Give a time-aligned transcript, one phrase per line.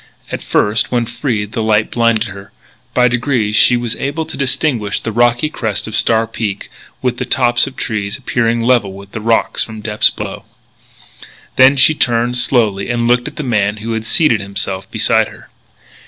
[0.31, 2.51] At first, when freed, the light blinded her.
[2.95, 6.71] By degrees she was able to distinguish the rocky crest of Star Peak,
[7.03, 10.45] with the tops of tall trees appearing level with the rocks from depths below.
[11.55, 15.49] Then she turned, slowly, and looked at the man who had seated himself beside her.